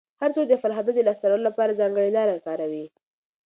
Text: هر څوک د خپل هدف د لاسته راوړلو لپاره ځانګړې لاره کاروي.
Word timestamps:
هر 0.21 0.29
څوک 0.35 0.45
د 0.49 0.53
خپل 0.59 0.71
هدف 0.77 0.93
د 0.95 1.01
لاسته 1.07 1.25
راوړلو 1.27 1.47
لپاره 1.49 1.77
ځانګړې 1.79 2.09
لاره 2.17 2.43
کاروي. 2.45 2.85